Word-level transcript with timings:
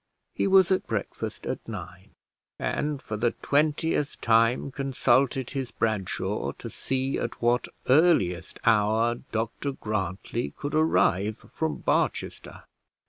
He 0.33 0.47
was 0.47 0.71
at 0.71 0.87
breakfast 0.87 1.45
at 1.45 1.59
nine, 1.67 2.15
and 2.57 2.99
for 2.99 3.17
the 3.17 3.33
twentieth 3.43 4.19
time 4.19 4.71
consulted 4.71 5.51
his 5.51 5.69
Bradshaw, 5.69 6.53
to 6.53 6.71
see 6.71 7.19
at 7.19 7.39
what 7.39 7.67
earliest 7.87 8.59
hour 8.65 9.13
Dr 9.31 9.73
Grantly 9.73 10.55
could 10.57 10.73
arrive 10.73 11.45
from 11.53 11.81
Barchester. 11.81 12.63